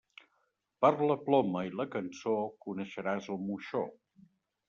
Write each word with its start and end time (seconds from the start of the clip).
Per 0.85 0.89
la 1.11 1.17
ploma 1.25 1.61
i 1.67 1.73
la 1.81 1.85
cançó 1.97 2.33
coneixeràs 2.67 3.31
el 3.35 3.41
moixó. 3.51 3.85